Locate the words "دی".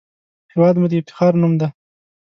1.59-1.67